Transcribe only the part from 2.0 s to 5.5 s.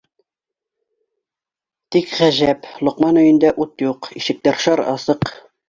ғәжәп, Лоҡман өйөндә ут юҡ, ишектәр шар асыҡ.